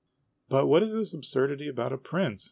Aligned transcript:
"But 0.49 0.65
what 0.65 0.81
is 0.81 0.93
this 0.93 1.13
absurdity 1.13 1.67
about 1.67 1.93
a 1.93 1.97
prince? 1.99 2.39